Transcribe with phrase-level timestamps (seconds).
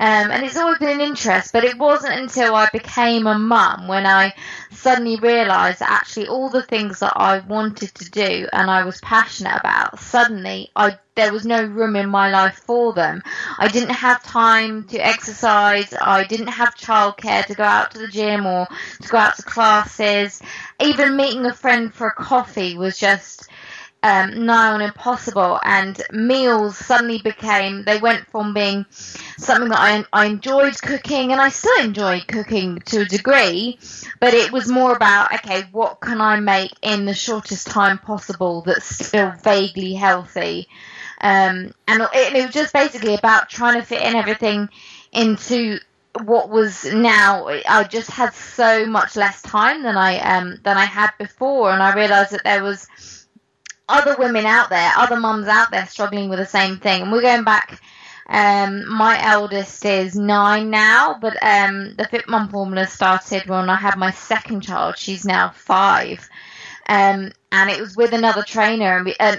[0.00, 1.52] um, and it's always been an interest.
[1.52, 4.32] But it wasn't until I became a mum when I
[4.70, 9.60] suddenly realised actually all the things that I wanted to do and I was passionate
[9.60, 13.22] about, suddenly I there was no room in my life for them.
[13.58, 15.92] I didn't have time to exercise.
[16.00, 18.66] I didn't have childcare to go out to the gym or
[19.02, 20.40] to go out to classes.
[20.80, 23.48] Even meeting a friend for a coffee was just
[24.02, 30.04] um, nigh on impossible, and meals suddenly became they went from being something that I,
[30.12, 33.78] I enjoyed cooking, and I still enjoy cooking to a degree,
[34.20, 38.62] but it was more about okay, what can I make in the shortest time possible
[38.62, 40.68] that's still vaguely healthy,
[41.20, 44.68] um, and it, it was just basically about trying to fit in everything
[45.12, 45.78] into
[46.24, 50.84] what was now I just had so much less time than I um than I
[50.84, 51.70] had before.
[51.72, 52.88] And I realized that there was
[53.90, 57.02] other women out there, other mums out there struggling with the same thing.
[57.02, 57.80] And we're going back.
[58.28, 63.74] Um, my eldest is nine now, but um, the Fit Mum formula started when I
[63.74, 64.96] had my second child.
[64.96, 66.28] She's now five.
[66.90, 69.36] Um, and it was with another trainer, and we, uh,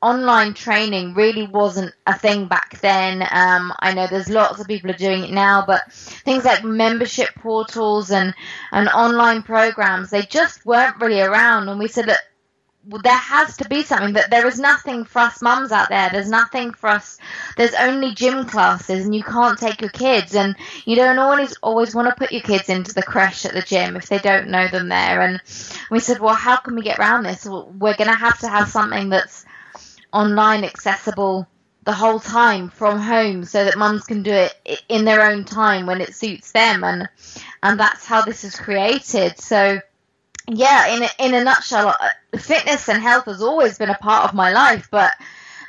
[0.00, 3.22] online training really wasn't a thing back then.
[3.22, 7.30] Um, I know there's lots of people are doing it now, but things like membership
[7.36, 8.34] portals and
[8.72, 11.68] and online programs they just weren't really around.
[11.68, 12.08] And we said
[12.84, 16.10] there has to be something that there is nothing for us mums out there.
[16.10, 17.18] There's nothing for us.
[17.56, 20.34] There's only gym classes and you can't take your kids.
[20.34, 23.62] And you don't always always want to put your kids into the creche at the
[23.62, 25.22] gym if they don't know them there.
[25.22, 25.40] And
[25.90, 27.46] we said well how can we get around this?
[27.46, 29.44] We're going to have to have something that's
[30.12, 31.46] online accessible
[31.84, 35.86] the whole time from home so that mums can do it in their own time
[35.86, 36.82] when it suits them.
[36.84, 37.08] And
[37.62, 39.38] and that's how this is created.
[39.38, 39.80] So
[40.48, 44.28] yeah, in a, in a nutshell, uh, fitness and health has always been a part
[44.28, 45.12] of my life, but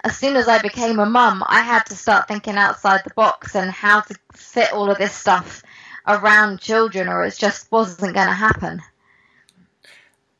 [0.03, 3.56] as soon as I became a mum, I had to start thinking outside the box
[3.56, 5.63] and how to fit all of this stuff
[6.07, 8.81] around children, or it just wasn't going to happen.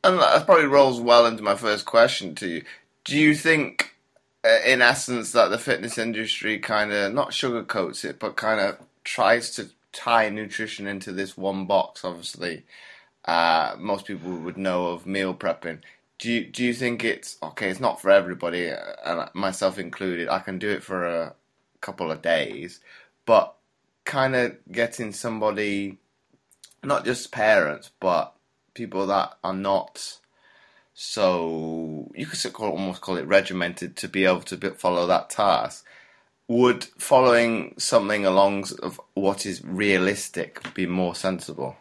[0.02, 2.64] And that probably rolls well into my first question to you.
[3.04, 3.94] Do you think,
[4.44, 8.76] uh, in essence, that the fitness industry kind of not sugarcoats it, but kind of
[9.02, 12.04] tries to tie nutrition into this one box?
[12.04, 12.64] Obviously,
[13.24, 15.80] uh, most people would know of meal prepping.
[16.24, 17.68] Do you do you think it's okay?
[17.68, 20.26] It's not for everybody, uh, and myself included.
[20.26, 21.34] I can do it for a
[21.82, 22.80] couple of days,
[23.26, 23.54] but
[24.06, 25.98] kind of getting somebody,
[26.82, 28.34] not just parents, but
[28.72, 30.16] people that are not
[30.94, 35.84] so you could call, almost call it regimented to be able to follow that task.
[36.48, 41.76] Would following something along of what is realistic be more sensible?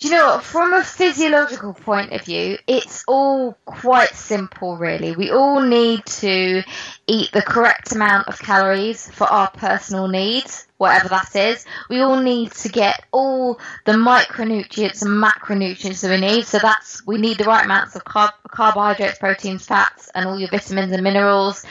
[0.00, 0.44] Do you know what?
[0.44, 5.14] From a physiological point of view, it's all quite simple, really.
[5.14, 6.62] We all need to
[7.06, 11.66] eat the correct amount of calories for our personal needs, whatever that is.
[11.90, 16.46] We all need to get all the micronutrients and macronutrients that we need.
[16.46, 20.48] So that's we need the right amounts of carb- carbohydrates, proteins, fats, and all your
[20.48, 21.62] vitamins and minerals.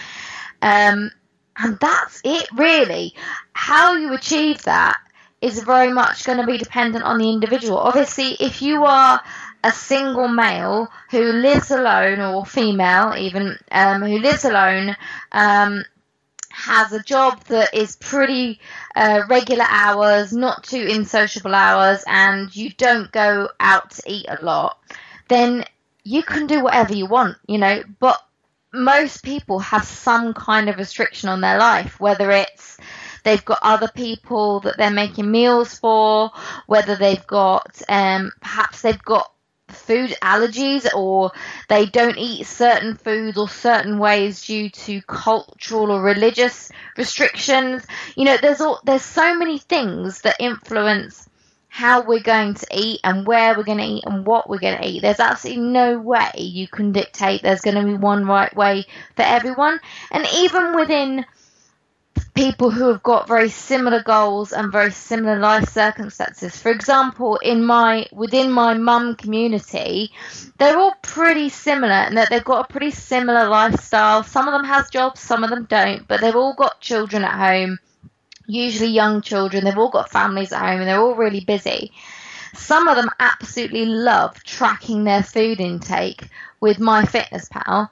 [0.62, 1.10] Um,
[1.58, 3.16] and that's it, really.
[3.54, 4.98] How you achieve that
[5.42, 7.78] is very much going to be dependent on the individual.
[7.78, 9.22] Obviously, if you are
[9.64, 14.96] a single male who lives alone or female even um, who lives alone
[15.34, 15.84] um,
[16.52, 18.60] has a job that is pretty
[18.96, 24.44] uh, regular hours, not too insociable hours, and you don't go out to eat a
[24.44, 24.78] lot,
[25.30, 25.64] then
[26.04, 27.84] you can do whatever you want, you know.
[28.00, 28.22] But
[28.74, 32.78] most people have some kind of restriction on their life, whether it's
[33.30, 36.32] they've got other people that they're making meals for,
[36.66, 39.32] whether they've got um, perhaps they've got
[39.68, 41.32] food allergies or
[41.68, 47.86] they don't eat certain foods or certain ways due to cultural or religious restrictions.
[48.16, 51.30] You know, there's all, there's so many things that influence
[51.68, 54.82] how we're going to eat and where we're going to eat and what we're going
[54.82, 55.04] to eat.
[55.04, 59.22] There's absolutely no way you can dictate there's going to be one right way for
[59.22, 59.80] everyone.
[60.10, 61.26] And even within
[62.40, 66.56] people who have got very similar goals and very similar life circumstances.
[66.56, 70.14] For example, in my within my mum community,
[70.58, 74.24] they're all pretty similar and that they've got a pretty similar lifestyle.
[74.24, 77.38] Some of them have jobs, some of them don't, but they've all got children at
[77.38, 77.78] home,
[78.48, 79.66] usually young children.
[79.66, 81.92] They've all got families at home and they're all really busy.
[82.56, 86.30] Some of them absolutely love tracking their food intake
[86.62, 87.90] with MyFitnessPal,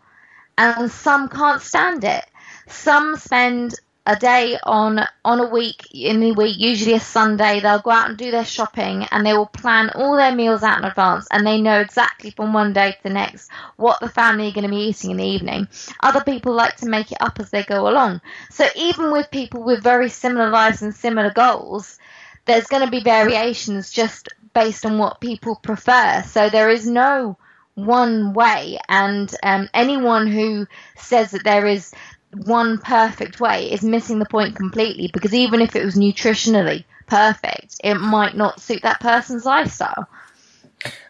[0.57, 2.23] and some can't stand it.
[2.69, 3.75] Some spend
[4.07, 8.07] a day on on a week in the week, usually a Sunday, they'll go out
[8.09, 11.45] and do their shopping and they will plan all their meals out in advance and
[11.45, 14.69] they know exactly from one day to the next what the family are going to
[14.69, 15.67] be eating in the evening.
[16.01, 18.21] Other people like to make it up as they go along.
[18.49, 21.99] So even with people with very similar lives and similar goals,
[22.45, 26.23] there's going to be variations just based on what people prefer.
[26.25, 27.37] So there is no
[27.75, 30.65] one way, and um, anyone who
[30.95, 31.93] says that there is
[32.33, 37.77] one perfect way is missing the point completely because even if it was nutritionally perfect,
[37.83, 40.07] it might not suit that person's lifestyle.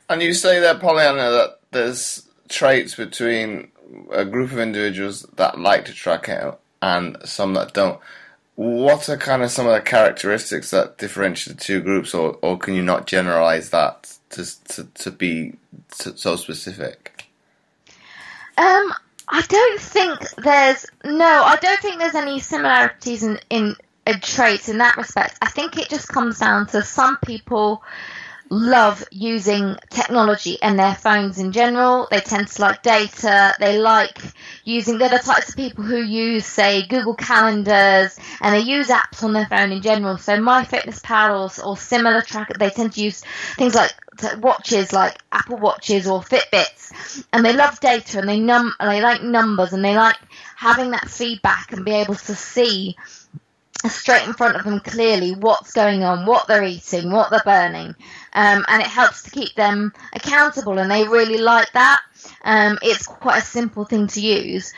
[0.09, 3.69] And you say there, Pollyanna, that there's traits between
[4.11, 7.99] a group of individuals that like to track out and some that don't.
[8.55, 12.57] What are kind of some of the characteristics that differentiate the two groups, or, or
[12.57, 15.53] can you not generalize that to, to, to be
[15.91, 17.27] so specific?
[18.57, 18.93] Um,
[19.29, 21.25] I don't think there's no.
[21.25, 23.75] I don't think there's any similarities in in,
[24.05, 25.37] in traits in that respect.
[25.41, 27.83] I think it just comes down to some people
[28.49, 32.07] love using technology and their phones in general.
[32.09, 33.53] They tend to like data.
[33.59, 34.19] They like
[34.63, 39.23] using, they're the types of people who use, say, Google Calendars and they use apps
[39.23, 40.17] on their phone in general.
[40.17, 43.21] So MyFitnessPal or, or similar track, they tend to use
[43.55, 43.91] things like
[44.39, 49.21] watches like Apple Watches or Fitbits, and they love data and they num they like
[49.21, 50.17] numbers and they like
[50.55, 52.95] having that feedback and be able to see
[53.87, 57.95] straight in front of them clearly what's going on, what they're eating, what they're burning,
[58.33, 60.79] um, and it helps to keep them accountable.
[60.79, 62.01] And they really like that.
[62.43, 64.73] Um, it's quite a simple thing to use.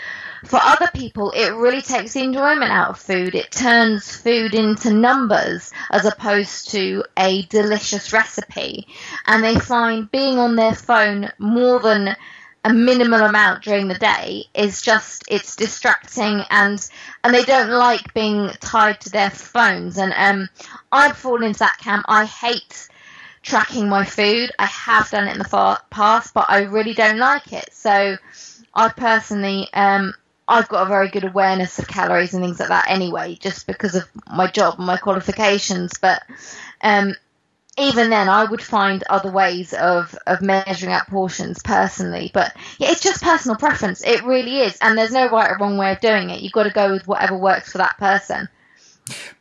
[0.46, 3.36] For other people, it really takes the enjoyment out of food.
[3.36, 8.88] It turns food into numbers as opposed to a delicious recipe.
[9.28, 12.16] And they find being on their phone more than
[12.64, 16.90] a minimal amount during the day is just it's distracting and
[17.24, 20.50] and they don't like being tied to their phones and um
[20.92, 22.06] I've fallen into that camp.
[22.10, 22.90] I hate
[23.50, 24.52] tracking my food.
[24.58, 27.70] I have done it in the past, but I really don't like it.
[27.74, 28.18] So
[28.74, 30.14] I personally um
[30.50, 33.94] I've got a very good awareness of calories and things like that anyway, just because
[33.94, 35.94] of my job and my qualifications.
[36.02, 36.24] But
[36.82, 37.14] um,
[37.78, 42.32] even then, I would find other ways of, of measuring out portions personally.
[42.34, 44.04] But yeah, it's just personal preference.
[44.04, 44.76] It really is.
[44.82, 46.42] And there's no right or wrong way of doing it.
[46.42, 48.50] You've got to go with whatever works for that person.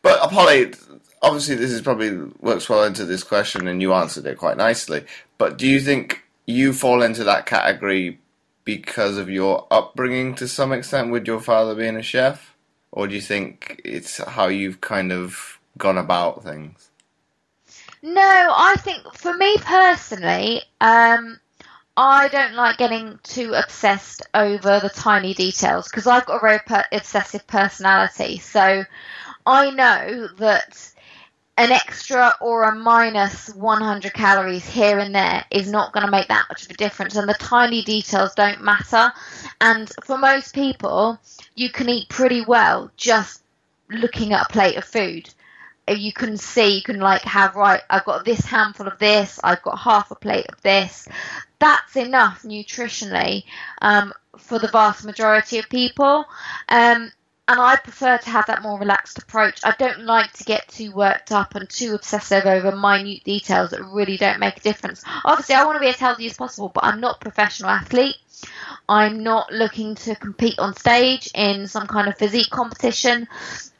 [0.02, 0.74] But Polly,
[1.22, 5.04] obviously, this is probably works well into this question, and you answered it quite nicely.
[5.38, 8.18] But do you think you fall into that category
[8.64, 12.54] because of your upbringing to some extent, with your father being a chef?
[12.90, 16.90] Or do you think it's how you've kind of gone about things?
[18.02, 21.38] No, I think for me personally, um,
[21.96, 26.60] I don't like getting too obsessed over the tiny details because I've got a very
[26.60, 28.38] per- obsessive personality.
[28.38, 28.84] So
[29.44, 30.92] I know that
[31.58, 36.28] an extra or a minus 100 calories here and there is not going to make
[36.28, 39.12] that much of a difference, and the tiny details don't matter.
[39.60, 41.18] And for most people,
[41.56, 43.42] you can eat pretty well just
[43.90, 45.28] looking at a plate of food
[45.96, 49.62] you can see, you can like have, right, I've got this handful of this, I've
[49.62, 51.08] got half a plate of this.
[51.58, 53.44] That's enough nutritionally
[53.80, 56.24] um, for the vast majority of people.
[56.68, 57.10] Um,
[57.48, 59.60] and I prefer to have that more relaxed approach.
[59.64, 63.82] I don't like to get too worked up and too obsessive over minute details that
[63.82, 65.02] really don't make a difference.
[65.24, 68.16] Obviously, I want to be as healthy as possible, but I'm not a professional athlete.
[68.86, 73.26] I'm not looking to compete on stage in some kind of physique competition.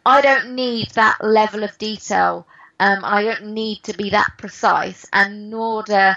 [0.04, 2.46] I don't need that level of detail,
[2.80, 6.12] um, and I don't need to be that precise, and nor do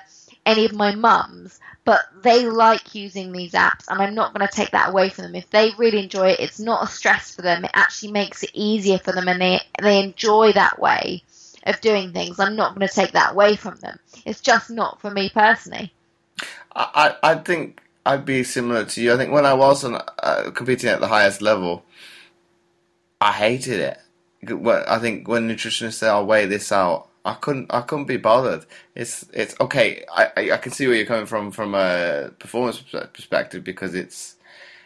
[0.46, 4.56] any of my mums but they like using these apps and I'm not going to
[4.56, 5.36] take that away from them.
[5.36, 7.66] If they really enjoy it, it's not a stress for them.
[7.66, 11.24] It actually makes it easier for them and they, they enjoy that way
[11.64, 12.40] of doing things.
[12.40, 14.00] I'm not going to take that away from them.
[14.26, 15.92] It's just not for me personally.
[16.76, 19.14] I, I think I'd be similar to you.
[19.14, 21.84] I think when I was on, uh, competing at the highest level,
[23.20, 24.00] I hated it.
[24.44, 28.66] I think when nutritionists say, "I'll weigh this out," I couldn't I couldn't be bothered.
[28.96, 30.06] It's it's okay.
[30.12, 34.36] I, I, can see where you're coming from from a performance perspective because it's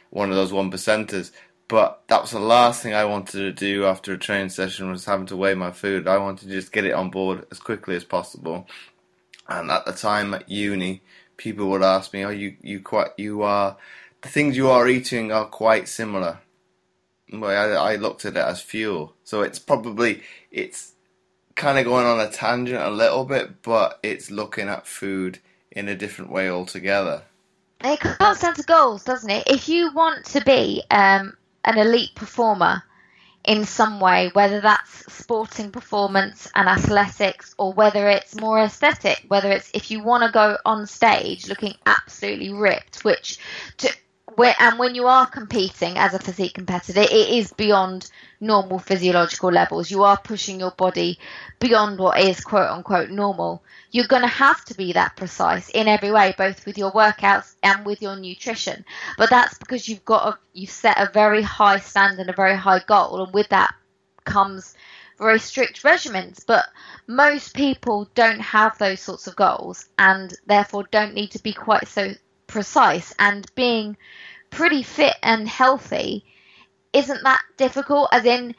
[0.09, 1.31] one of those one percenters.
[1.67, 5.05] But that was the last thing I wanted to do after a training session was
[5.05, 6.07] having to weigh my food.
[6.07, 8.67] I wanted to just get it on board as quickly as possible.
[9.47, 11.01] And at the time at uni,
[11.37, 13.77] people would ask me, "Oh, you you quite you are
[14.21, 16.39] the things you are eating are quite similar."
[17.31, 20.94] Well, I, I looked at it as fuel, so it's probably it's
[21.55, 25.39] kind of going on a tangent a little bit, but it's looking at food
[25.71, 27.23] in a different way altogether.
[27.83, 29.47] It comes down to goals, doesn't it?
[29.47, 32.83] If you want to be um, an elite performer
[33.43, 39.51] in some way, whether that's sporting performance and athletics, or whether it's more aesthetic, whether
[39.51, 43.37] it's if you want to go on stage looking absolutely ripped, which
[43.77, 43.93] to,
[44.37, 49.89] and when you are competing as a physique competitor, it is beyond normal physiological levels.
[49.89, 51.19] You are pushing your body
[51.59, 53.63] beyond what is quote unquote normal.
[53.91, 57.55] You're going to have to be that precise in every way, both with your workouts
[57.63, 58.85] and with your nutrition.
[59.17, 62.81] But that's because you've got a, you've set a very high standard, a very high
[62.85, 63.73] goal, and with that
[64.25, 64.75] comes
[65.17, 66.45] very strict regimens.
[66.45, 66.65] But
[67.07, 71.87] most people don't have those sorts of goals, and therefore don't need to be quite
[71.87, 72.13] so
[72.55, 73.13] precise.
[73.19, 73.97] And being
[74.49, 76.23] pretty fit and healthy
[76.93, 78.07] isn't that difficult.
[78.13, 78.55] As in,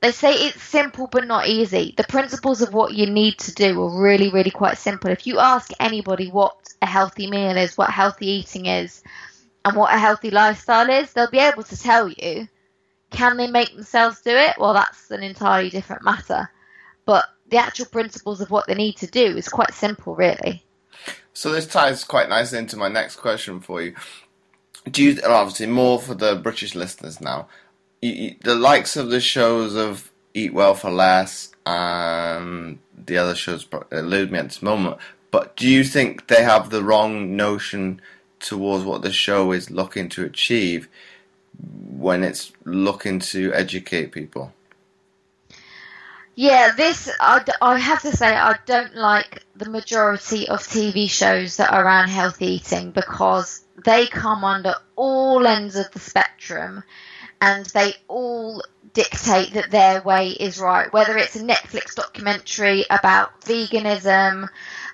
[0.00, 1.92] they say it's simple but not easy.
[1.96, 5.10] The principles of what you need to do are really, really quite simple.
[5.10, 9.02] If you ask anybody what a healthy meal is, what healthy eating is,
[9.64, 12.46] and what a healthy lifestyle is, they'll be able to tell you.
[13.10, 14.54] Can they make themselves do it?
[14.58, 16.48] Well, that's an entirely different matter.
[17.04, 20.65] But the actual principles of what they need to do is quite simple, really.
[21.32, 23.94] So this ties quite nicely into my next question for you
[24.90, 27.48] do you obviously more for the British listeners now?
[28.00, 33.34] You, you, the likes of the shows of Eat Well for Less and the other
[33.34, 34.98] shows uh, elude me at this moment.
[35.30, 38.00] But do you think they have the wrong notion
[38.38, 40.88] towards what the show is looking to achieve
[41.58, 44.52] when it's looking to educate people?
[46.36, 51.56] Yeah, this I, I have to say I don't like the majority of TV shows
[51.56, 56.84] that are around healthy eating because they come under all ends of the spectrum
[57.40, 58.62] and they all
[58.92, 60.92] dictate that their way is right.
[60.92, 64.48] Whether it's a Netflix documentary about veganism,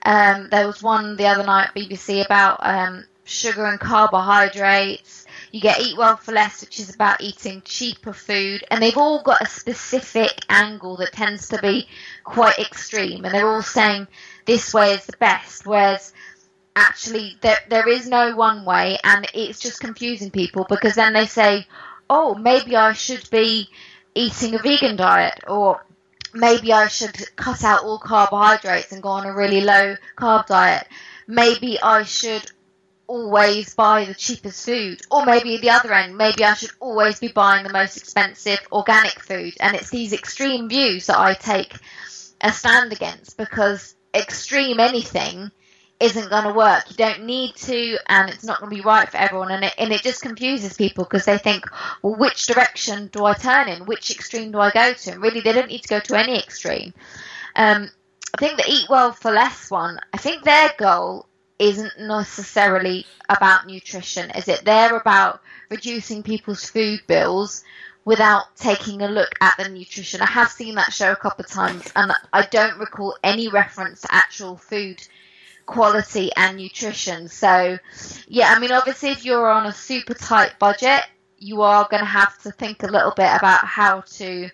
[0.05, 5.22] um, there was one the other night BBC about um, sugar and carbohydrates.
[5.53, 9.23] You get Eat Well for Less, which is about eating cheaper food, and they've all
[9.23, 11.89] got a specific angle that tends to be
[12.25, 14.09] quite extreme, and they're all saying
[14.47, 16.15] this way is the best, whereas
[16.75, 21.27] actually there there is no one way, and it's just confusing people because then they
[21.27, 21.67] say,
[22.09, 23.69] oh, maybe I should be
[24.15, 25.85] eating a vegan diet, or
[26.33, 30.89] maybe I should cut out all carbohydrates and go on a really low carb diet.
[31.27, 32.51] Maybe I should
[33.13, 35.03] always buy the cheapest food.
[35.11, 39.21] Or maybe the other end, maybe I should always be buying the most expensive organic
[39.21, 39.53] food.
[39.61, 41.75] And it's these extreme views that I take
[42.41, 45.51] a stand against because extreme anything
[46.01, 46.85] isn't going to work.
[46.89, 49.51] You don't need to, and it's not going to be right for everyone.
[49.51, 51.67] And it, and it just confuses people because they think,
[52.01, 53.85] well, which direction do I turn in?
[53.85, 55.13] Which extreme do I go to?
[55.13, 56.95] And really, they don't need to go to any extreme.
[57.57, 57.91] Um,
[58.35, 61.27] I think the Eat Well for Less one, I think their goal
[61.59, 64.65] isn't necessarily about nutrition, is it?
[64.65, 65.41] They're about
[65.71, 67.65] reducing people's food bills
[68.05, 70.21] without taking a look at the nutrition.
[70.21, 74.01] I have seen that show a couple of times and I don't recall any reference
[74.01, 75.01] to actual food
[75.67, 77.29] quality and nutrition.
[77.29, 77.79] So,
[78.27, 81.03] yeah, I mean, obviously, if you're on a super tight budget,
[81.39, 84.51] you are going to have to think a little bit about how to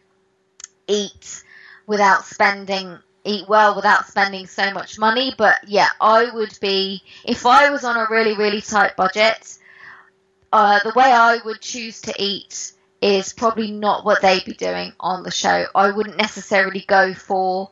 [0.87, 1.45] eat
[1.87, 2.99] without spending
[3.29, 7.85] eat well without spending so much money but yeah i would be if i was
[7.85, 9.59] on a really really tight budget
[10.53, 14.93] uh, the way i would choose to eat is probably not what they'd be doing
[14.99, 15.67] on the show.
[15.75, 17.71] I wouldn't necessarily go for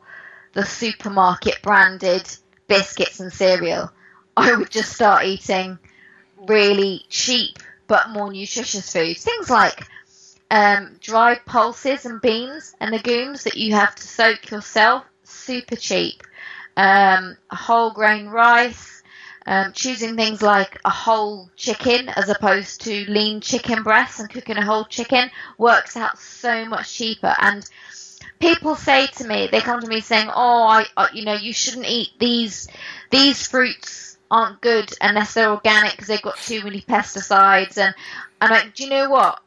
[0.53, 2.27] the supermarket branded
[2.67, 3.91] biscuits and cereal.
[4.35, 5.79] I would just start eating
[6.47, 9.23] really cheap but more nutritious foods.
[9.23, 9.87] Things like
[10.49, 16.23] um, dried pulses and beans and legumes that you have to soak yourself, super cheap.
[16.75, 19.01] Um, whole grain rice,
[19.47, 24.57] um, choosing things like a whole chicken as opposed to lean chicken breasts and cooking
[24.57, 27.33] a whole chicken works out so much cheaper.
[27.39, 27.67] And
[28.39, 31.53] people say to me, they come to me saying, "Oh, I, I you know, you
[31.53, 32.67] shouldn't eat these
[33.09, 37.95] these fruits aren't good unless they're organic because they've got too many pesticides." And
[38.41, 39.39] I'm like, do you know what?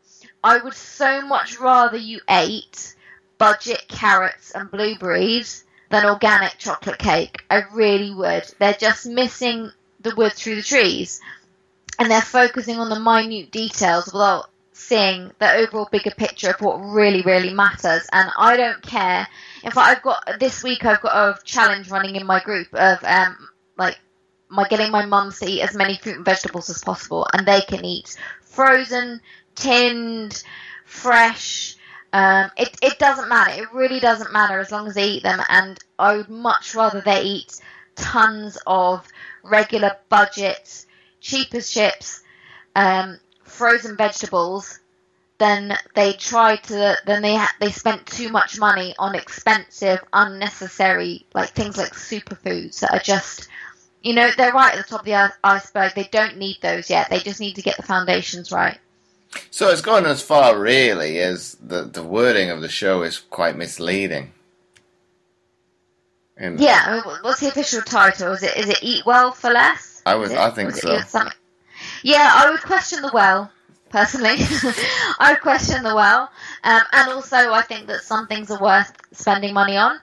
[0.42, 2.96] I would so much rather you ate
[3.38, 7.44] budget carrots and blueberries than organic chocolate cake.
[7.50, 8.44] I really would.
[8.58, 9.70] They're just missing
[10.00, 11.20] the wood through the trees,
[11.98, 16.76] and they're focusing on the minute details without seeing the overall bigger picture of what
[16.76, 18.08] really, really matters.
[18.12, 19.26] And I don't care.
[19.62, 23.04] In fact, I've got this week I've got a challenge running in my group of
[23.04, 23.36] um
[23.76, 23.98] like
[24.48, 27.60] my getting my mums to eat as many fruit and vegetables as possible, and they
[27.60, 29.20] can eat frozen,
[29.54, 30.42] tinned,
[30.84, 31.76] fresh.
[32.12, 33.62] Um, it it doesn't matter.
[33.62, 35.40] It really doesn't matter as long as they eat them.
[35.48, 37.60] And I would much rather they eat
[37.94, 39.06] tons of
[39.42, 40.86] regular budget,
[41.20, 42.22] cheap as chips,
[42.76, 44.80] um, frozen vegetables,
[45.38, 51.26] then they try to then they ha- they spent too much money on expensive, unnecessary
[51.34, 53.48] like things like superfoods that are just
[54.02, 55.94] you know they're right at the top of the iceberg.
[55.94, 57.10] They don't need those yet.
[57.10, 58.78] They just need to get the foundations right.
[59.50, 63.56] So it's gone as far, really, as the the wording of the show is quite
[63.56, 64.32] misleading.
[66.36, 68.32] And yeah, I mean, what's the official title?
[68.32, 70.02] Is it is it Eat Well for Less?
[70.06, 70.98] I was, I think so.
[72.02, 73.50] Yeah, I would question the well
[73.90, 74.36] personally.
[75.18, 76.30] I would question the well,
[76.64, 80.00] um, and also I think that some things are worth spending money on.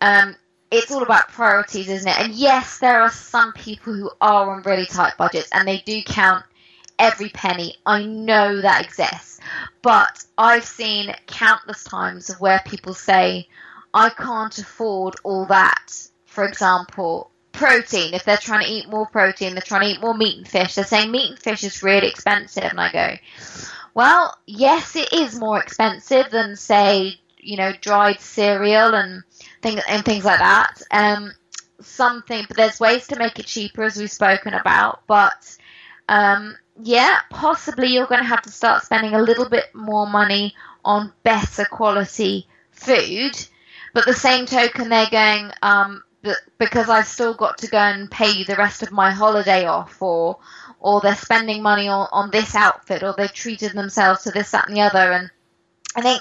[0.00, 0.36] Um,
[0.70, 2.18] it's all about priorities, isn't it?
[2.18, 6.02] And yes, there are some people who are on really tight budgets, and they do
[6.02, 6.44] count
[6.98, 7.76] every penny.
[7.84, 9.40] I know that exists,
[9.82, 13.48] but I've seen countless times where people say
[13.92, 16.08] I can't afford all that.
[16.26, 18.14] For example, protein.
[18.14, 20.74] If they're trying to eat more protein, they're trying to eat more meat and fish.
[20.74, 23.16] They're saying meat and fish is really expensive, and I go,
[23.94, 29.22] well, yes, it is more expensive than say, you know, dried cereal and
[29.62, 30.82] things and things like that.
[30.90, 31.32] Um,
[31.80, 35.06] something, but there's ways to make it cheaper, as we've spoken about.
[35.06, 35.56] But
[36.08, 40.54] um, yeah, possibly you're going to have to start spending a little bit more money
[40.84, 43.36] on better quality food
[43.96, 46.04] but the same token, they're going, um,
[46.58, 50.36] because I've still got to go and pay the rest of my holiday off, or
[50.80, 54.68] or they're spending money on, on this outfit, or they've treated themselves to this, that,
[54.68, 55.12] and the other.
[55.12, 55.30] And
[55.94, 56.20] I think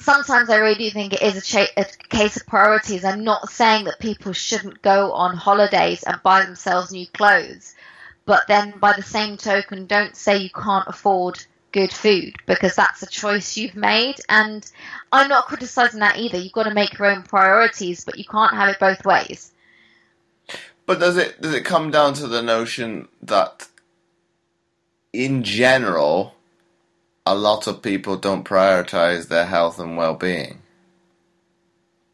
[0.00, 3.04] sometimes I really do think it is a, cha- a, case of priorities.
[3.04, 7.76] I'm not saying that people shouldn't go on holidays and buy themselves new clothes,
[8.26, 13.02] but then by the same token, don't say you can't afford good food because that's
[13.02, 14.16] a choice you've made.
[14.28, 14.68] And
[15.12, 16.38] I'm not criticizing that either.
[16.38, 19.52] You've got to make your own priorities, but you can't have it both ways.
[20.86, 23.68] But does it does it come down to the notion that
[25.12, 26.34] in general
[27.24, 30.62] a lot of people don't prioritize their health and well-being?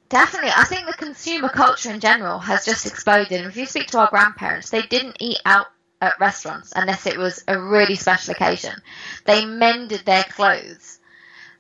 [0.08, 0.50] Definitely.
[0.54, 3.40] I think the consumer culture in general has just exploded.
[3.40, 5.66] And if you speak to our grandparents, they didn't eat out
[6.02, 8.74] at restaurants unless it was a really special occasion.
[9.24, 10.98] They mended their clothes.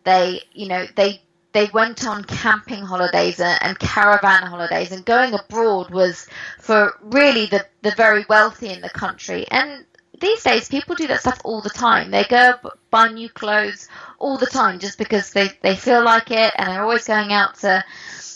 [0.04, 5.90] They, you know, they they went on camping holidays and, caravan holidays, and going abroad
[5.90, 6.26] was
[6.58, 9.46] for really the the very wealthy in the country.
[9.50, 9.84] And
[10.18, 12.10] these days, people do that stuff all the time.
[12.10, 12.54] They go
[12.90, 16.82] buy new clothes all the time just because they they feel like it, and they're
[16.82, 17.84] always going out to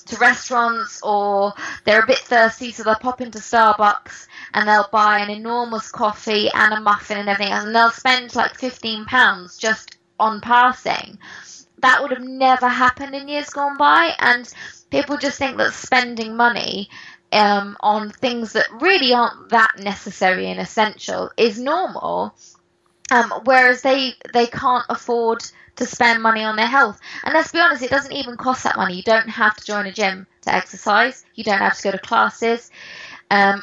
[0.07, 1.53] to restaurants or
[1.85, 6.49] they're a bit thirsty, so they'll pop into Starbucks and they'll buy an enormous coffee
[6.53, 11.19] and a muffin and everything, else, and they'll spend like fifteen pounds just on passing.
[11.81, 14.51] That would have never happened in years gone by, and
[14.90, 16.88] people just think that spending money
[17.33, 22.35] um, on things that really aren't that necessary and essential is normal.
[23.11, 25.45] Um, whereas they they can't afford
[25.77, 26.99] to spend money on their health.
[27.25, 28.95] And let's be honest, it doesn't even cost that money.
[28.95, 31.27] You don't have to join a gym to exercise.
[31.35, 32.71] You don't have to go to classes.
[33.31, 33.62] Um,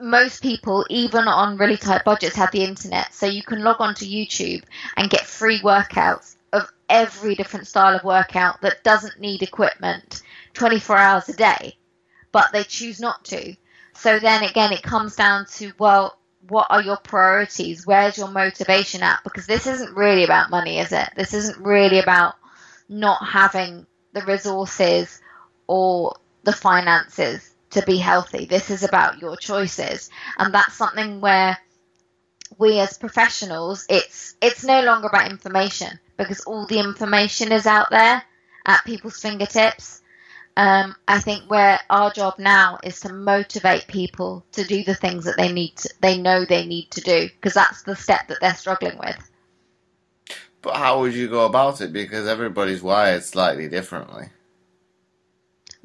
[0.00, 3.94] most people, even on really tight budgets, have the internet, so you can log on
[3.96, 4.62] to YouTube
[4.96, 10.96] and get free workouts of every different style of workout that doesn't need equipment 24
[10.96, 11.76] hours a day,
[12.30, 13.56] but they choose not to.
[13.94, 17.86] So then again, it comes down to well, what are your priorities?
[17.86, 19.24] Where's your motivation at?
[19.24, 21.08] Because this isn't really about money, is it?
[21.16, 22.34] This isn't really about
[22.88, 25.20] not having the resources
[25.66, 28.46] or the finances to be healthy.
[28.46, 30.10] This is about your choices.
[30.38, 31.58] And that's something where
[32.58, 37.90] we as professionals, it's it's no longer about information because all the information is out
[37.90, 38.22] there
[38.66, 40.02] at people's fingertips.
[40.56, 45.24] Um, I think where our job now is to motivate people to do the things
[45.24, 48.38] that they need, to, they know they need to do, because that's the step that
[48.40, 49.30] they're struggling with.
[50.62, 51.92] But how would you go about it?
[51.92, 54.28] Because everybody's wired slightly differently.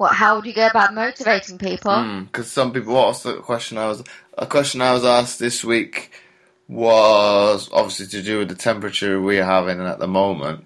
[0.00, 0.14] What?
[0.14, 1.92] How would you go about motivating people?
[2.24, 2.94] Because mm, some people.
[2.94, 4.02] What was the question I was?
[4.38, 6.10] A question I was asked this week
[6.68, 10.64] was obviously to do with the temperature we're having at the moment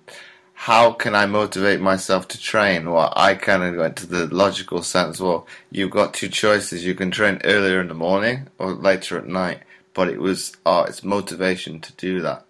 [0.54, 2.90] how can I motivate myself to train?
[2.90, 5.20] Well, I kind of went to the logical sense.
[5.20, 6.84] Well, you've got two choices.
[6.84, 9.60] You can train earlier in the morning or later at night.
[9.92, 12.46] But it was, oh, it's motivation to do that.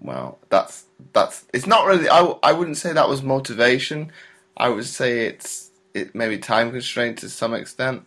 [0.00, 1.44] Well, that's that's.
[1.52, 2.08] It's not really.
[2.08, 4.10] I, I wouldn't say that was motivation.
[4.56, 8.04] I would say it's it maybe time constraint to some extent.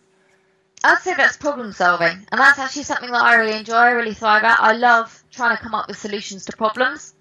[0.84, 3.74] I'd say that's problem solving, and that's actually something that I really enjoy.
[3.74, 4.60] I really thrive at.
[4.60, 7.14] I love trying to come up with solutions to problems.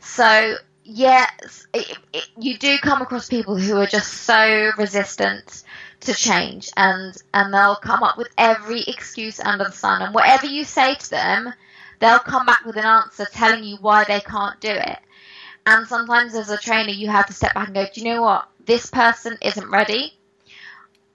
[0.00, 5.64] So yes, it, it, you do come across people who are just so resistant
[6.00, 10.46] to change, and and they'll come up with every excuse under the sun, and whatever
[10.46, 11.52] you say to them,
[11.98, 14.98] they'll come back with an answer telling you why they can't do it.
[15.66, 18.22] And sometimes, as a trainer, you have to step back and go, do you know
[18.22, 18.48] what?
[18.66, 20.14] This person isn't ready.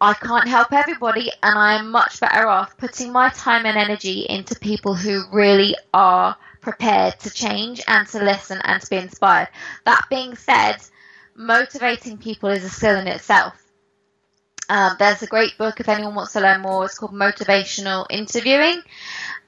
[0.01, 4.21] I can't help everybody, and I am much better off putting my time and energy
[4.29, 9.49] into people who really are prepared to change and to listen and to be inspired.
[9.85, 10.77] That being said,
[11.35, 13.53] motivating people is a skill in itself.
[14.69, 16.85] Um, there's a great book if anyone wants to learn more.
[16.85, 18.83] It's called Motivational Interviewing.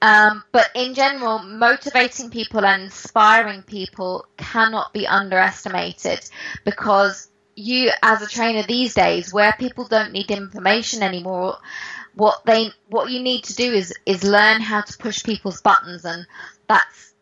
[0.02, 6.28] Um, but in general, motivating people and inspiring people cannot be underestimated
[6.66, 11.58] because you, as a trainer these days, where people don't need information anymore,
[12.14, 16.06] what they what you need to do is is learn how to push people's buttons,
[16.06, 16.26] and
[16.68, 17.14] that's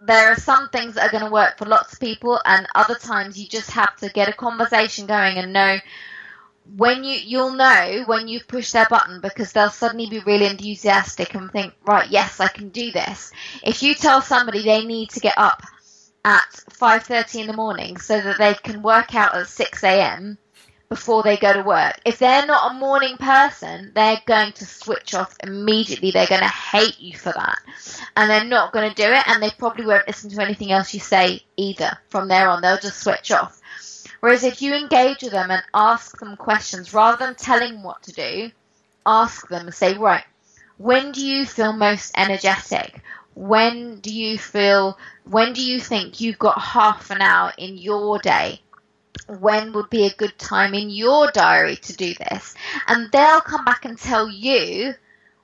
[0.00, 2.94] there are some things that are going to work for lots of people, and other
[2.94, 5.78] times you just have to get a conversation going and know
[6.76, 11.34] when you you'll know when you've pushed their button because they'll suddenly be really enthusiastic
[11.34, 13.32] and think, right, yes, I can do this.
[13.62, 15.62] If you tell somebody they need to get up
[16.24, 20.38] at five thirty in the morning so that they can work out at six a.m
[20.88, 22.00] before they go to work.
[22.04, 26.10] If they're not a morning person, they're going to switch off immediately.
[26.10, 27.58] They're going to hate you for that.
[28.16, 30.94] And they're not going to do it, and they probably won't listen to anything else
[30.94, 32.62] you say either from there on.
[32.62, 33.60] They'll just switch off.
[34.20, 38.02] Whereas if you engage with them and ask them questions, rather than telling them what
[38.04, 38.50] to do,
[39.06, 40.24] ask them and say, right,
[40.78, 43.02] when do you feel most energetic?
[43.38, 48.18] When do you feel, when do you think you've got half an hour in your
[48.18, 48.60] day
[49.28, 52.56] when would be a good time in your diary to do this?
[52.88, 54.92] And they'll come back and tell you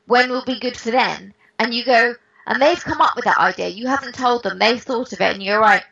[0.07, 1.35] when will be good for them.
[1.61, 2.16] And you go,
[2.48, 3.68] and they've come up with that idea.
[3.68, 5.85] You haven't told them, they've thought of it, and you're right.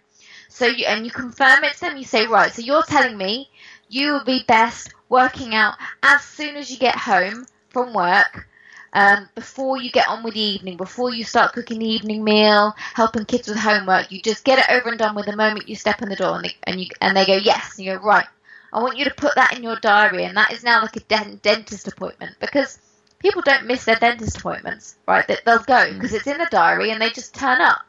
[0.49, 3.49] So you, and you confirm it to them, you say, right, so you're telling me
[3.89, 8.49] you will be best working out as soon as you get home from work
[8.93, 12.75] um, before you get on with the evening, before you start cooking the evening meal,
[12.77, 15.77] helping kids with homework, you just get it over and done with the moment you
[15.77, 18.05] step in the door, and they, and you and they go yes, and you go
[18.05, 18.27] right.
[18.73, 21.01] I want you to put that in your diary, and that is now like a
[21.01, 22.79] dentist appointment because
[23.19, 25.27] people don't miss their dentist appointments, right?
[25.27, 26.17] That they'll go because mm.
[26.17, 27.81] it's in the diary and they just turn up.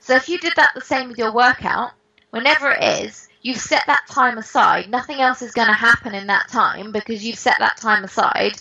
[0.00, 1.92] So if you did that the same with your workout,
[2.30, 4.88] whenever it is, you've set that time aside.
[4.88, 8.60] Nothing else is going to happen in that time because you've set that time aside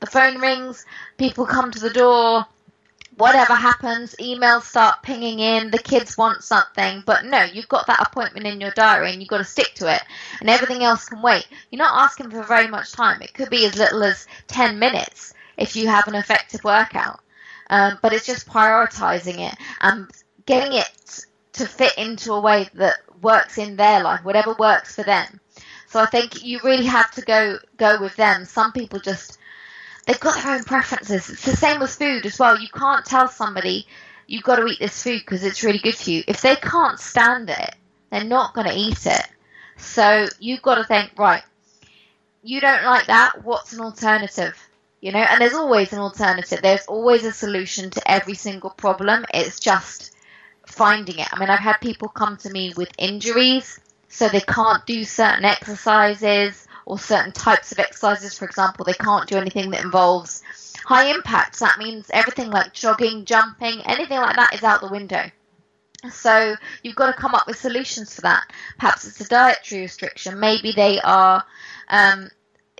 [0.00, 0.84] the phone rings,
[1.18, 2.46] people come to the door,
[3.16, 8.00] whatever happens, emails start pinging in, the kids want something, but no, you've got that
[8.00, 10.02] appointment in your diary and you've got to stick to it,
[10.40, 11.46] and everything else can wait.
[11.70, 13.20] You're not asking for very much time.
[13.20, 17.20] It could be as little as 10 minutes if you have an effective workout.
[17.68, 20.10] Um, but it's just prioritizing it and
[20.46, 25.04] getting it to fit into a way that works in their life, whatever works for
[25.04, 25.40] them.
[25.86, 28.44] So I think you really have to go go with them.
[28.44, 29.38] Some people just
[30.06, 31.30] they've got their own preferences.
[31.30, 32.58] It's the same with food as well.
[32.58, 33.86] You can't tell somebody
[34.26, 36.24] you've got to eat this food because it's really good for you.
[36.26, 37.74] If they can't stand it,
[38.10, 39.26] they're not going to eat it.
[39.76, 41.42] So you've got to think, right,
[42.42, 43.44] you don't like that.
[43.44, 44.56] What's an alternative?
[45.00, 46.60] You know, and there's always an alternative.
[46.62, 49.24] There's always a solution to every single problem.
[49.32, 50.14] It's just
[50.66, 51.28] finding it.
[51.32, 55.44] I mean, I've had people come to me with injuries, so they can't do certain
[55.44, 58.36] exercises or certain types of exercises.
[58.36, 60.42] For example, they can't do anything that involves
[60.84, 61.60] high impact.
[61.60, 65.30] That means everything like jogging, jumping, anything like that is out the window.
[66.10, 68.50] So you've got to come up with solutions for that.
[68.76, 70.40] Perhaps it's a dietary restriction.
[70.40, 71.44] Maybe they are,
[71.88, 72.28] um,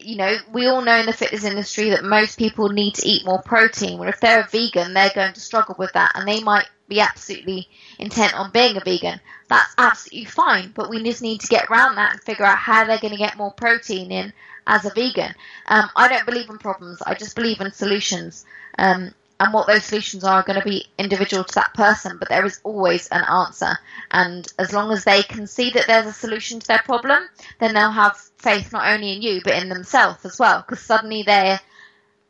[0.01, 3.25] you know, we all know in the fitness industry that most people need to eat
[3.25, 3.97] more protein.
[3.97, 7.01] Well, if they're a vegan, they're going to struggle with that, and they might be
[7.01, 9.21] absolutely intent on being a vegan.
[9.49, 12.85] That's absolutely fine, but we just need to get around that and figure out how
[12.85, 14.33] they're going to get more protein in
[14.67, 15.35] as a vegan.
[15.67, 17.03] Um, I don't believe in problems.
[17.03, 18.45] I just believe in solutions.
[18.79, 22.29] Um, and what those solutions are, are going to be individual to that person, but
[22.29, 23.79] there is always an answer.
[24.11, 27.23] And as long as they can see that there's a solution to their problem,
[27.59, 31.23] then they'll have faith not only in you but in themselves as well, because suddenly
[31.23, 31.59] they're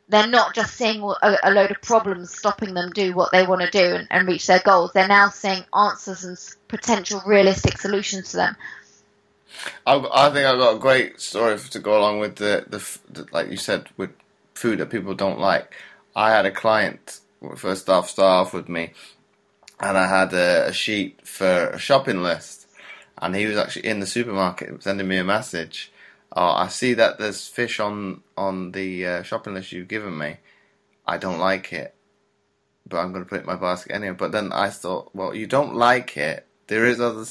[0.09, 3.61] they're not just seeing a, a, load of problems stopping them do what they want
[3.61, 4.91] to do and, and reach their goals.
[4.93, 6.37] They're now seeing answers and
[6.67, 8.55] potential realistic solutions to them.
[9.85, 13.27] I, I think I've got a great story to go along with the, the, the
[13.31, 14.11] like you said with
[14.53, 15.73] food that people don't like.
[16.15, 18.93] I had a client off start off with me,
[19.79, 22.67] and I had a, a, sheet for a shopping list,
[23.17, 25.91] and he was actually in the supermarket sending me a message.
[26.33, 30.37] Oh, I see that there's fish on on the uh, shopping list you've given me.
[31.05, 31.93] I don't like it,
[32.87, 34.15] but I'm going to put it in my basket anyway.
[34.17, 36.47] But then I thought, well, you don't like it.
[36.67, 37.25] There is other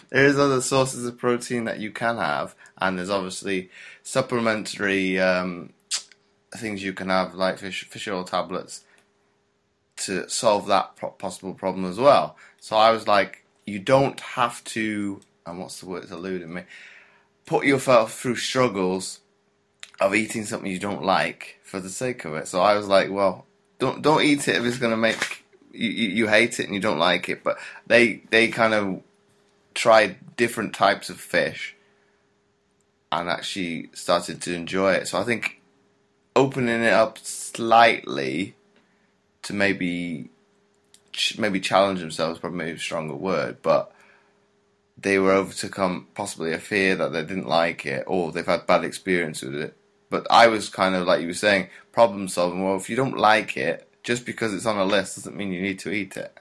[0.10, 3.70] there is other sources of protein that you can have, and there's obviously
[4.02, 5.74] supplementary um,
[6.54, 8.84] things you can have, like fish, fish oil tablets,
[9.96, 12.36] to solve that possible problem as well.
[12.60, 16.62] So I was like, you don't have to, and what's the word that's eluding me,
[17.46, 19.20] put yourself through struggles
[20.00, 22.48] of eating something you don't like for the sake of it.
[22.48, 23.46] So I was like, well,
[23.78, 26.80] don't don't eat it if it's to make you, you, you hate it and you
[26.80, 27.42] don't like it.
[27.42, 29.02] But they they kind of
[29.74, 31.76] tried different types of fish
[33.12, 35.08] and actually started to enjoy it.
[35.08, 35.60] So I think
[36.34, 38.54] opening it up slightly
[39.42, 40.30] to maybe
[41.38, 43.92] maybe challenge themselves, probably maybe a stronger word, but
[44.98, 48.84] they were overcome possibly a fear that they didn't like it or they've had bad
[48.84, 49.76] experience with it.
[50.08, 52.64] But I was kind of like you were saying, problem solving.
[52.64, 55.60] Well, if you don't like it, just because it's on a list doesn't mean you
[55.60, 56.38] need to eat it.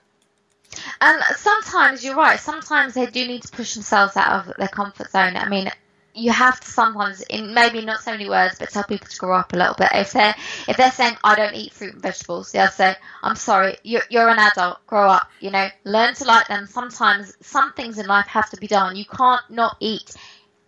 [1.01, 2.39] And sometimes you're right.
[2.39, 5.35] Sometimes they do need to push themselves out of their comfort zone.
[5.35, 5.71] I mean,
[6.15, 9.35] you have to sometimes, in maybe not so many words, but tell people to grow
[9.35, 9.89] up a little bit.
[9.93, 10.35] If they're
[10.67, 14.29] if they're saying I don't eat fruit and vegetables, they'll say I'm sorry, you're you're
[14.29, 15.29] an adult, grow up.
[15.41, 16.67] You know, learn to like them.
[16.67, 18.95] Sometimes some things in life have to be done.
[18.95, 20.15] You can't not eat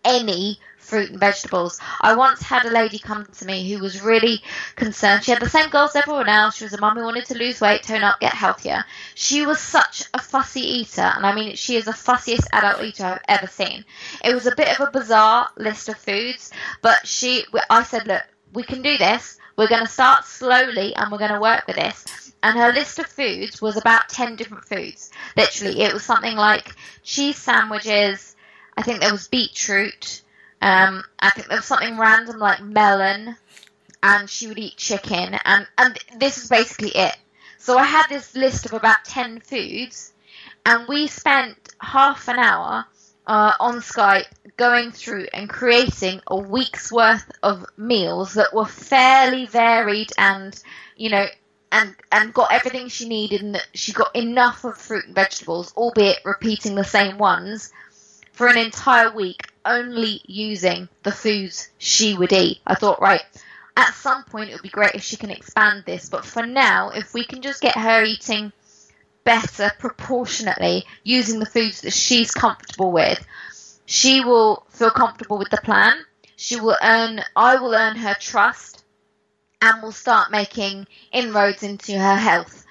[0.04, 1.80] any fruit and vegetables.
[2.02, 4.42] I once had a lady come to me who was really
[4.76, 5.24] concerned.
[5.24, 6.56] She had the same goals as everyone else.
[6.56, 8.86] She was a mum who wanted to lose weight, tone up, get healthier.
[9.16, 13.06] She was such a fussy eater, and I mean, she is the fussiest adult eater
[13.06, 13.84] I've ever seen.
[14.24, 18.24] It was a bit of a bizarre list of foods, but she, I said, look,
[18.54, 19.38] we can do this.
[19.58, 22.34] We're going to start slowly and we're going to work with this.
[22.44, 25.12] And her list of foods was about 10 different foods.
[25.36, 28.36] Literally, it was something like cheese sandwiches,
[28.78, 30.22] I think there was beetroot,
[30.62, 33.36] um, I think there was something random like melon,
[34.02, 37.16] and she would eat chicken, and and this is basically it.
[37.58, 40.14] So I had this list of about ten foods,
[40.66, 42.86] and we spent half an hour
[43.28, 49.46] uh, on Skype going through and creating a week's worth of meals that were fairly
[49.46, 50.62] varied and
[50.96, 51.28] you know
[51.72, 56.20] and and got everything she needed and she got enough of fruit and vegetables albeit
[56.24, 57.72] repeating the same ones
[58.32, 62.60] for an entire week only using the foods she would eat.
[62.66, 63.24] I thought, right,
[63.76, 66.90] at some point it would be great if she can expand this, but for now,
[66.90, 68.52] if we can just get her eating
[69.24, 73.24] better proportionately using the foods that she's comfortable with,
[73.86, 75.98] she will feel comfortable with the plan.
[76.36, 78.84] She will earn, I will earn her trust,
[79.62, 82.66] and will start making inroads into her health.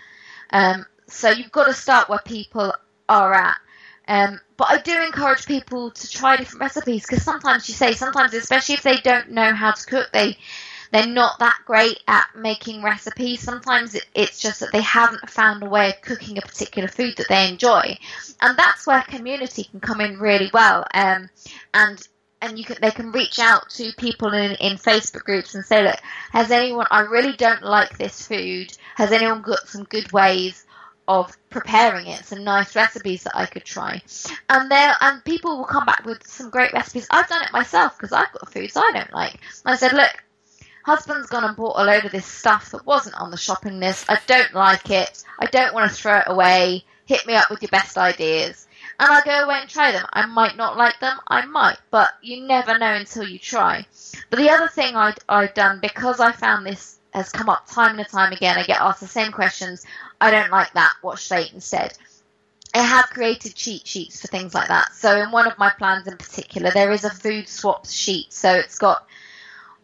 [0.51, 2.73] Um, so you've got to start where people
[3.09, 3.57] are at.
[4.09, 8.35] Um, but I do encourage people to try different recipes because sometimes you say, sometimes
[8.35, 10.39] especially if they don't know how to cook, they
[10.93, 13.41] they're not that great at making recipes.
[13.41, 17.17] Sometimes it, it's just that they haven't found a way of cooking a particular food
[17.17, 17.99] that they enjoy,
[18.41, 20.87] and that's where community can come in really well.
[20.95, 21.29] Um,
[21.75, 22.07] and
[22.41, 25.83] and you can they can reach out to people in, in Facebook groups and say,
[25.83, 25.99] look,
[26.31, 26.87] has anyone?
[26.91, 28.77] I really don't like this food.
[28.95, 30.66] Has anyone got some good ways
[31.09, 34.03] of preparing it, some nice recipes that I could try.
[34.49, 37.07] And there, and people will come back with some great recipes.
[37.11, 39.35] I've done it myself because I've got foods I don't like.
[39.35, 40.11] And I said, look,
[40.85, 44.07] husband's gone and bought a load of this stuff that wasn't on the shopping list.
[44.09, 45.25] I don't like it.
[45.39, 46.85] I don't want to throw it away.
[47.07, 48.67] Hit me up with your best ideas.
[48.99, 50.07] And I'll go away and try them.
[50.13, 51.19] I might not like them.
[51.29, 53.87] I might, but you never know until you try.
[54.31, 57.99] But the other thing I'd, I've done, because I found this has come up time
[57.99, 59.87] and time again, I get asked the same questions.
[60.21, 60.93] I don't like that.
[61.03, 61.97] I eat instead?
[62.75, 64.93] I have created cheat sheets for things like that.
[64.93, 68.33] So in one of my plans in particular, there is a food swap sheet.
[68.35, 69.07] So it's got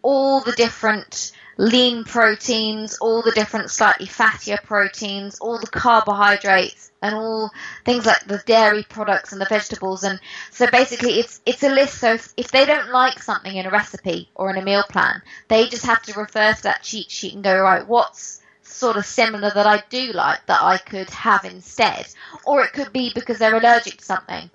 [0.03, 7.15] all the different lean proteins, all the different slightly fattier proteins, all the carbohydrates, and
[7.15, 7.51] all
[7.85, 10.05] things like the dairy products and the vegetables.
[10.05, 11.99] And so basically, it's it's a list.
[11.99, 15.23] So if, if they don't like something in a recipe or in a meal plan,
[15.49, 17.87] they just have to refer to that cheat sheet and go right.
[17.87, 22.07] What's sort of similar that I do like that I could have instead,
[22.45, 24.51] or it could be because they're allergic to something.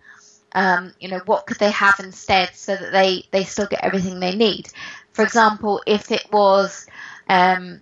[0.53, 4.19] Um, you know, what could they have instead so that they they still get everything
[4.19, 4.69] they need?
[5.13, 6.87] For example, if it was
[7.29, 7.81] um,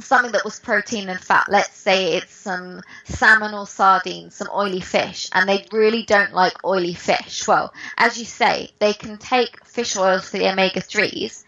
[0.00, 4.80] something that was protein and fat, let's say it's some salmon or sardines, some oily
[4.80, 7.46] fish, and they really don't like oily fish.
[7.46, 11.44] Well, as you say, they can take fish oils for the omega 3s,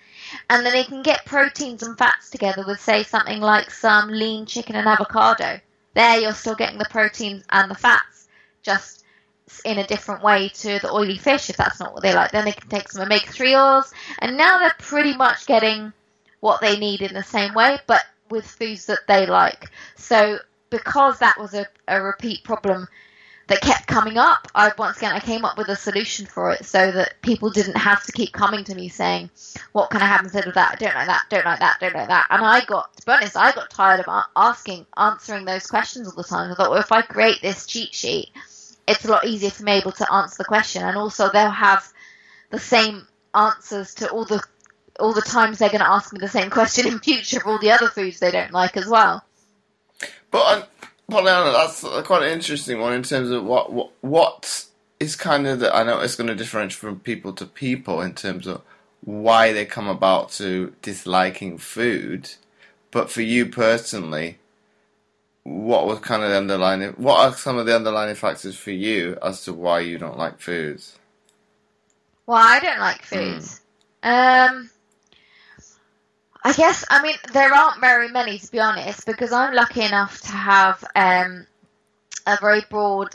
[0.49, 4.47] and then they can get proteins and fats together with, say, something like some lean
[4.47, 5.61] chicken and avocado.
[5.95, 8.29] There, you're still getting the proteins and the fats,
[8.63, 9.05] just
[9.65, 12.31] in a different way to the oily fish if that's not what they like.
[12.31, 15.93] Then they can take some omega 3 oils, and now they're pretty much getting
[16.41, 19.71] what they need in the same way, but with foods that they like.
[19.97, 20.39] So,
[20.71, 22.89] because that was a, a repeat problem
[23.49, 26.65] that kept coming up, I once again I came up with a solution for it
[26.65, 29.31] so that people didn't have to keep coming to me saying,
[29.73, 30.73] "What can I have instead of that?
[30.73, 31.23] I don't like that.
[31.29, 31.79] Don't like that.
[31.81, 35.45] Don't like that." And I got, to be honest, I got tired of asking, answering
[35.45, 36.53] those questions all the time.
[36.53, 38.31] I thought, well, if I create this cheat sheet
[38.91, 41.93] it's a lot easier for me able to answer the question, and also they'll have
[42.51, 44.43] the same answers to all the
[45.01, 47.59] all the times they're going to ask me the same question in future of all
[47.59, 49.25] the other foods they don't like as well.
[50.31, 50.65] But um,
[51.11, 54.67] Pollyanna, that's quite an interesting one in terms of what what, what
[55.01, 58.15] is kind of the, I know it's going to differentiate from people to people in
[58.15, 58.63] terms of
[59.03, 62.31] why they come about to disliking food.
[62.91, 64.39] But for you personally,
[65.45, 66.83] what was kind of the underlying?
[66.93, 70.39] What are some of the underlying factors for you as to why you don't like
[70.39, 70.99] foods?
[72.27, 73.17] Well, I don't like hmm.
[73.17, 73.61] foods.
[74.03, 74.51] Mm.
[74.51, 74.71] Um,
[76.43, 80.21] I guess I mean there aren't very many to be honest, because I'm lucky enough
[80.23, 81.47] to have um,
[82.27, 83.11] a very broad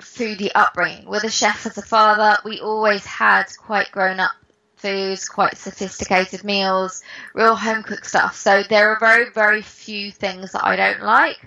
[0.00, 1.06] foodie upbringing.
[1.06, 4.32] With a chef as a father, we always had quite grown up
[4.76, 7.02] foods, quite sophisticated meals,
[7.34, 8.36] real home cooked stuff.
[8.36, 11.38] So there are very, very few things that I don't like.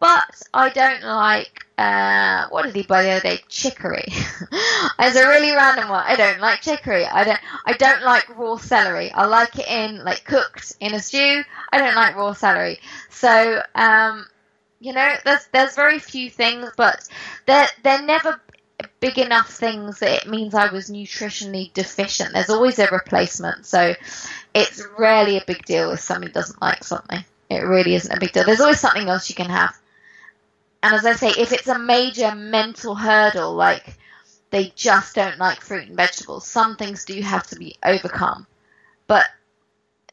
[0.00, 3.38] But I don't like, uh, what did he buy the other day?
[3.48, 4.06] Chicory.
[4.98, 6.02] it's a really random one.
[6.06, 7.04] I don't like chicory.
[7.04, 9.12] I don't, I don't like raw celery.
[9.12, 11.42] I like it in, like, cooked in a stew.
[11.70, 12.80] I don't like raw celery.
[13.10, 14.26] So, um,
[14.80, 17.06] you know, there's, there's very few things, but
[17.44, 18.40] they're, they're never
[19.00, 22.32] big enough things that it means I was nutritionally deficient.
[22.32, 23.94] There's always a replacement, so
[24.54, 27.22] it's rarely a big deal if somebody doesn't like something.
[27.50, 28.44] It really isn't a big deal.
[28.44, 29.76] There's always something else you can have.
[30.82, 33.96] And as I say, if it's a major mental hurdle, like
[34.50, 38.46] they just don't like fruit and vegetables, some things do have to be overcome.
[39.06, 39.26] But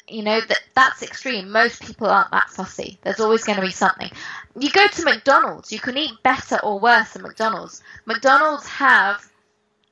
[0.08, 1.52] you know that that's extreme.
[1.52, 2.98] Most people aren't that fussy.
[3.02, 4.10] There's always going to be something.
[4.58, 7.84] You go to McDonald's, you can eat better or worse than McDonald's.
[8.06, 9.30] McDonald's have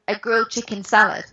[0.07, 1.25] a grilled chicken salad.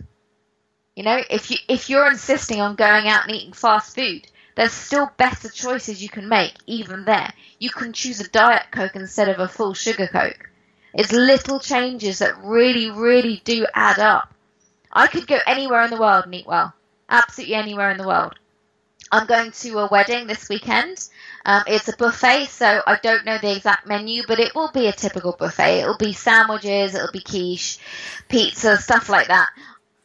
[0.95, 4.71] You know, if you if you're insisting on going out and eating fast food, there's
[4.71, 7.33] still better choices you can make even there.
[7.59, 10.49] You can choose a diet coke instead of a full sugar coke.
[10.93, 14.33] It's little changes that really, really do add up.
[14.91, 16.73] I could go anywhere in the world and eat well.
[17.09, 18.35] Absolutely anywhere in the world.
[19.11, 21.07] I'm going to a wedding this weekend.
[21.45, 24.87] Um, it's a buffet, so I don't know the exact menu, but it will be
[24.87, 25.81] a typical buffet.
[25.81, 27.79] It'll be sandwiches, it'll be quiche,
[28.29, 29.49] pizza, stuff like that.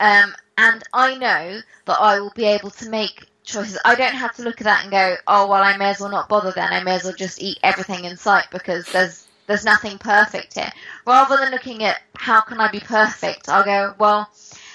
[0.01, 3.79] Um, and I know that I will be able to make choices.
[3.85, 6.11] I don't have to look at that and go, oh well, I may as well
[6.11, 6.73] not bother then.
[6.73, 10.71] I may as well just eat everything in sight because there's there's nothing perfect here.
[11.07, 14.31] Rather than looking at how can I be perfect, I'll go, well,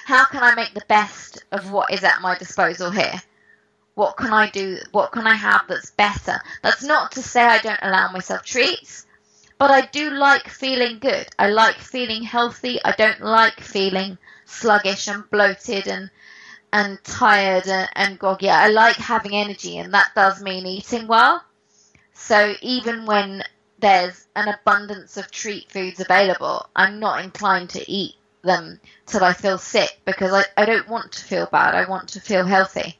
[0.05, 3.21] how can I make the best of what is at my disposal here?
[3.95, 4.79] What can I do?
[4.91, 6.41] What can I have that's better?
[6.63, 9.05] That's not to say I don't allow myself treats,
[9.59, 11.27] but I do like feeling good.
[11.37, 12.79] I like feeling healthy.
[12.83, 16.09] I don't like feeling sluggish and bloated and
[16.73, 18.49] and tired and, and groggy.
[18.49, 21.41] I like having energy, and that does mean eating well.
[22.13, 23.43] So even when
[23.79, 29.33] there's an abundance of treat foods available, I'm not inclined to eat them till I
[29.33, 31.75] feel sick because I, I don't want to feel bad.
[31.75, 32.97] I want to feel healthy.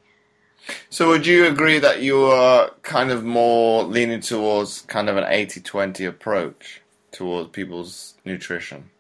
[0.90, 5.26] So would you agree that you are kind of more leaning towards kind of an
[5.26, 8.92] 80-20 approach towards people's nutrition?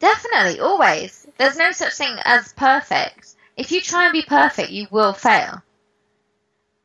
[0.00, 1.26] Definitely, always.
[1.36, 3.35] There's no such thing as perfect.
[3.56, 5.62] If you try and be perfect, you will fail.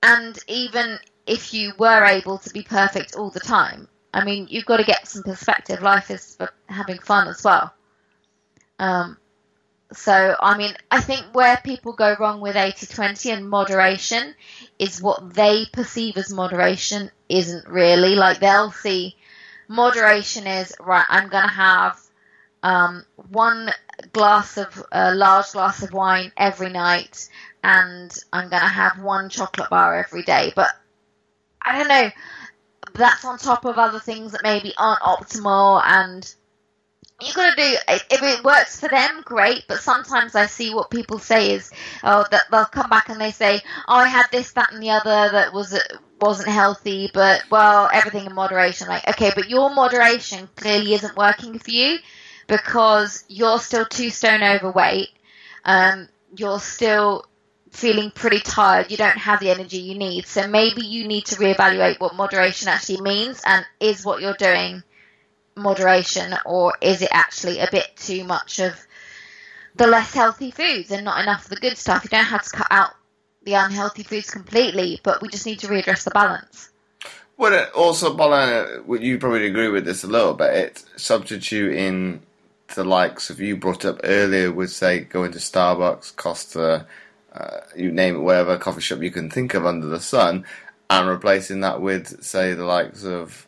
[0.01, 4.65] And even if you were able to be perfect all the time, I mean, you've
[4.65, 5.81] got to get some perspective.
[5.81, 7.73] Life is for having fun as well.
[8.79, 9.17] Um,
[9.93, 14.33] so, I mean, I think where people go wrong with 80 20 and moderation
[14.79, 18.15] is what they perceive as moderation isn't really.
[18.15, 19.17] Like, they'll see
[19.67, 21.99] moderation is, right, I'm going to have
[22.63, 23.71] um, one
[24.13, 27.29] glass of, a large glass of wine every night
[27.63, 30.51] and I'm going to have one chocolate bar every day.
[30.55, 30.69] But
[31.63, 32.09] I don't know,
[32.93, 36.33] that's on top of other things that maybe aren't optimal and
[37.21, 37.77] you got to do
[38.09, 41.71] if it works for them great but sometimes i see what people say is
[42.03, 44.89] oh that they'll come back and they say oh i had this that and the
[44.89, 45.79] other that was
[46.19, 51.57] wasn't healthy but well everything in moderation like okay but your moderation clearly isn't working
[51.59, 51.97] for you
[52.47, 55.09] because you're still two stone overweight
[55.65, 57.25] um, you're still
[57.71, 60.27] feeling pretty tired, you don't have the energy you need.
[60.27, 64.83] So maybe you need to reevaluate what moderation actually means and is what you're doing
[65.55, 68.73] moderation or is it actually a bit too much of
[69.75, 72.03] the less healthy foods and not enough of the good stuff?
[72.03, 72.91] You don't have to cut out
[73.43, 76.69] the unhealthy foods completely, but we just need to readdress the balance.
[77.37, 80.83] Well, also, Pollyanna, you probably agree with this a little bit.
[80.95, 82.21] Substituting
[82.75, 86.85] the likes of you brought up earlier with, say, going to Starbucks, Costa,
[87.33, 90.45] uh, you name it, whatever coffee shop you can think of under the sun,
[90.89, 93.47] and replacing that with, say, the likes of,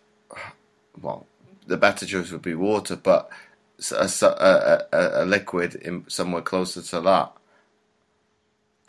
[1.02, 1.26] well,
[1.68, 3.30] the better choice would be water, but
[3.92, 4.10] a,
[4.94, 7.32] a, a, liquid in somewhere closer to that.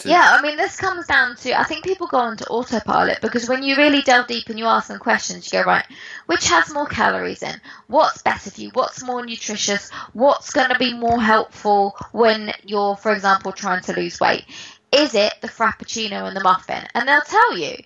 [0.04, 3.62] Yeah, I mean, this comes down to I think people go into autopilot because when
[3.62, 5.86] you really delve deep and you ask them questions, you go right,
[6.26, 7.60] which has more calories in?
[7.86, 8.70] What's better for you?
[8.74, 9.90] What's more nutritious?
[10.12, 14.44] What's going to be more helpful when you're, for example, trying to lose weight?
[14.92, 16.84] Is it the frappuccino and the muffin?
[16.94, 17.76] And they'll tell you.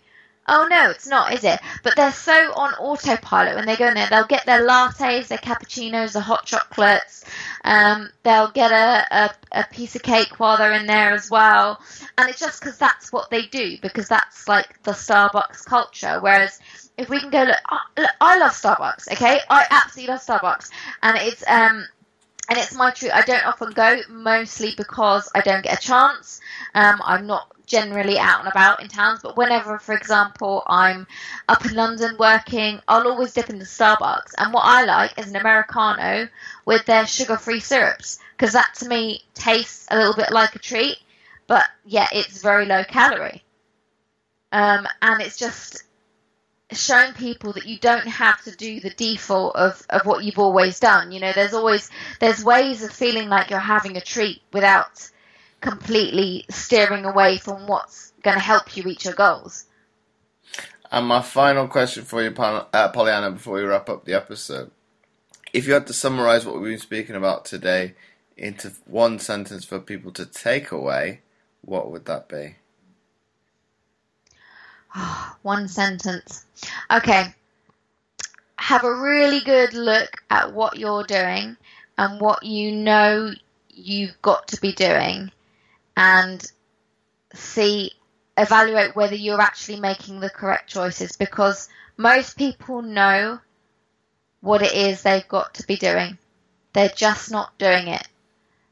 [0.51, 1.61] Oh no, it's not, is it?
[1.83, 4.09] But they're so on autopilot when they go in there.
[4.09, 7.27] They'll get their lattes, their cappuccinos, the hot chocolates.
[7.65, 11.83] Um, they'll get a, a, a, piece of cake while they're in there as well.
[12.17, 16.19] And it's just because that's what they do, because that's like the Starbucks culture.
[16.21, 16.61] Whereas
[16.97, 19.41] if we can go, look, I, look, I love Starbucks, okay?
[19.51, 20.71] I absolutely love Starbucks.
[21.03, 21.87] And it's, um,
[22.49, 23.13] and it's my truth.
[23.15, 26.41] I don't often go, mostly because I don't get a chance.
[26.75, 31.07] Um, I'm not generally out and about in towns, but whenever, for example, I'm
[31.49, 34.35] up in London working, I'll always dip into Starbucks.
[34.39, 36.29] And what I like is an Americano
[36.65, 40.59] with their sugar free syrups, because that to me tastes a little bit like a
[40.59, 40.97] treat,
[41.47, 43.45] but yeah, it's very low calorie.
[44.51, 45.85] Um, and it's just
[46.73, 50.79] showing people that you don't have to do the default of, of what you've always
[50.81, 51.13] done.
[51.13, 51.91] You know, there's always
[52.21, 55.11] there's ways of feeling like you're having a treat without
[55.61, 59.65] completely steering away from what's going to help you reach your goals.
[60.91, 64.71] And my final question for you, uh, Pollyanna, before we wrap up the episode.
[65.53, 67.95] If you had to summarize what we've been speaking about today
[68.37, 71.21] into one sentence for people to take away,
[71.63, 72.57] what would that be?
[75.43, 76.45] one sentence.
[76.91, 77.35] Okay.
[78.57, 81.57] Have a really good look at what you're doing
[81.97, 83.33] and what you know
[83.71, 85.31] you've got to be doing
[85.97, 86.45] and
[87.35, 87.93] see
[88.37, 93.41] evaluate whether you're actually making the correct choices because most people know
[94.41, 96.19] what it is they've got to be doing.
[96.73, 98.07] They're just not doing it.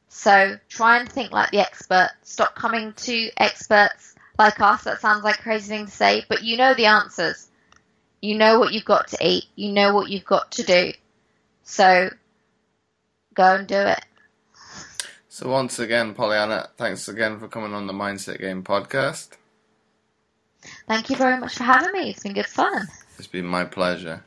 [0.09, 2.11] So try and think like the expert.
[2.23, 4.85] Stop coming to experts like us.
[4.85, 7.49] That sounds like a crazy thing to say, but you know the answers.
[8.21, 9.45] You know what you've got to eat.
[9.57, 10.93] You know what you've got to do.
[11.63, 12.11] So
[13.35, 14.05] go and do it.
[15.29, 19.29] So once again, Pollyanna, thanks again for coming on the Mindset Game podcast.
[20.89, 22.11] Thank you very much for having me.
[22.11, 22.89] It's been good fun.
[23.19, 24.23] It's been my pleasure.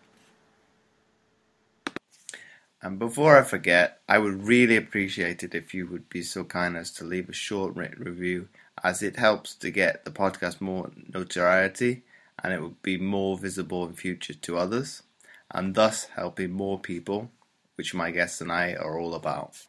[2.81, 6.77] And before I forget, I would really appreciate it if you would be so kind
[6.77, 8.47] as to leave a short written review,
[8.83, 12.03] as it helps to get the podcast more notoriety
[12.43, 15.03] and it will be more visible in future to others
[15.51, 17.31] and thus helping more people,
[17.75, 19.65] which my guests and I are all about.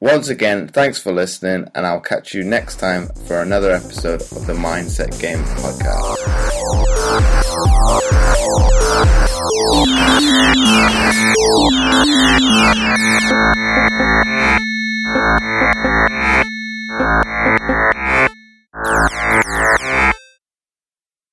[0.00, 4.46] Once again, thanks for listening, and I'll catch you next time for another episode of
[4.46, 6.20] the Mindset Game Podcast.